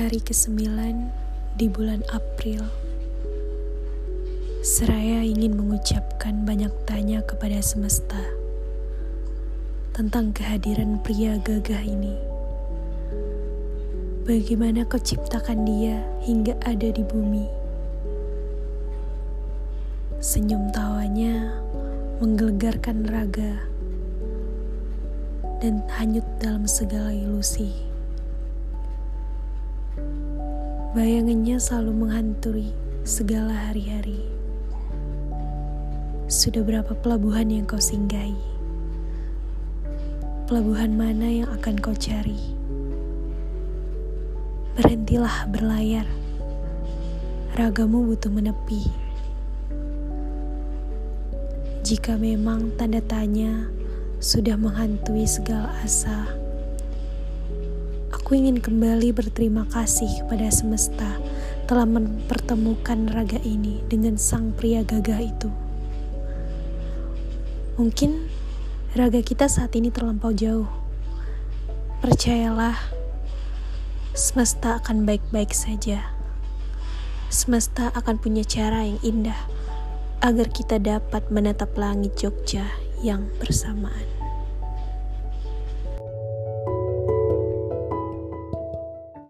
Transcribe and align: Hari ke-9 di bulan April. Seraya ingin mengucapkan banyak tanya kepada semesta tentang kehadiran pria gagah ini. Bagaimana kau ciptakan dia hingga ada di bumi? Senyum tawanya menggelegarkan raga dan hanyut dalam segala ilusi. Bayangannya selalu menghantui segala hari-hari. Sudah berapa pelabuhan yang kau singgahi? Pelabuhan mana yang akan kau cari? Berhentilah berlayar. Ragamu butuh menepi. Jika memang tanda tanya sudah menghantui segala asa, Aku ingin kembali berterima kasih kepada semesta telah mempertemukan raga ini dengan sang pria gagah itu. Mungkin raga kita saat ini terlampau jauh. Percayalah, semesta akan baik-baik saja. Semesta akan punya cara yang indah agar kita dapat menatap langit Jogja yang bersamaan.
Hari 0.00 0.24
ke-9 0.24 0.64
di 1.60 1.68
bulan 1.68 2.00
April. 2.08 2.64
Seraya 4.64 5.20
ingin 5.20 5.52
mengucapkan 5.52 6.48
banyak 6.48 6.72
tanya 6.88 7.20
kepada 7.20 7.60
semesta 7.60 8.16
tentang 9.92 10.32
kehadiran 10.32 11.04
pria 11.04 11.36
gagah 11.44 11.84
ini. 11.84 12.16
Bagaimana 14.24 14.88
kau 14.88 14.96
ciptakan 14.96 15.68
dia 15.68 16.00
hingga 16.24 16.56
ada 16.64 16.88
di 16.88 17.04
bumi? 17.04 17.44
Senyum 20.16 20.72
tawanya 20.72 21.60
menggelegarkan 22.24 23.04
raga 23.04 23.68
dan 25.60 25.84
hanyut 25.92 26.24
dalam 26.40 26.64
segala 26.64 27.12
ilusi. 27.12 27.89
Bayangannya 30.90 31.54
selalu 31.62 32.02
menghantui 32.02 32.74
segala 33.06 33.54
hari-hari. 33.54 34.26
Sudah 36.26 36.66
berapa 36.66 36.98
pelabuhan 36.98 37.46
yang 37.46 37.62
kau 37.62 37.78
singgahi? 37.78 38.34
Pelabuhan 40.50 40.98
mana 40.98 41.30
yang 41.30 41.46
akan 41.54 41.78
kau 41.78 41.94
cari? 41.94 42.34
Berhentilah 44.74 45.46
berlayar. 45.54 46.10
Ragamu 47.54 48.10
butuh 48.10 48.34
menepi. 48.34 48.90
Jika 51.86 52.18
memang 52.18 52.74
tanda 52.74 52.98
tanya 52.98 53.70
sudah 54.18 54.58
menghantui 54.58 55.22
segala 55.22 55.70
asa, 55.86 56.39
Aku 58.30 58.38
ingin 58.38 58.62
kembali 58.62 59.10
berterima 59.10 59.66
kasih 59.66 60.06
kepada 60.22 60.54
semesta 60.54 61.18
telah 61.66 61.82
mempertemukan 61.82 63.10
raga 63.10 63.42
ini 63.42 63.82
dengan 63.90 64.14
sang 64.14 64.54
pria 64.54 64.86
gagah 64.86 65.18
itu. 65.18 65.50
Mungkin 67.74 68.30
raga 68.94 69.18
kita 69.18 69.50
saat 69.50 69.74
ini 69.74 69.90
terlampau 69.90 70.30
jauh. 70.30 70.70
Percayalah, 72.06 72.78
semesta 74.14 74.78
akan 74.78 75.02
baik-baik 75.10 75.50
saja. 75.50 76.14
Semesta 77.34 77.90
akan 77.98 78.14
punya 78.22 78.46
cara 78.46 78.86
yang 78.86 79.02
indah 79.02 79.42
agar 80.22 80.54
kita 80.54 80.78
dapat 80.78 81.26
menatap 81.34 81.74
langit 81.74 82.14
Jogja 82.14 82.62
yang 83.02 83.26
bersamaan. 83.42 84.19